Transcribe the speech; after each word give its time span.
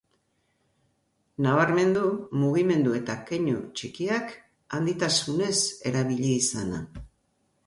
Nabarmendu 1.45 2.05
mugimendu 2.43 2.95
eta 3.01 3.17
keinu 3.29 3.59
txikiak 3.81 4.35
handitasunez 4.79 5.55
erabili 5.93 6.33
izana. 6.41 6.83